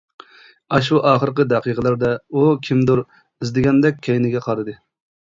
ئاشۇ 0.77 1.01
ئاخىرقى 1.09 1.43
دەقىقىلەردە 1.51 2.13
ئۇ 2.39 2.45
كىمدۇر 2.69 3.03
ئىزدىگەندەك 3.11 4.01
كەينىگە 4.09 4.43
قارىدى. 4.49 4.75